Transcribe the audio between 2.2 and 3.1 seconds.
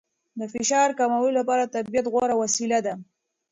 وسیله ده.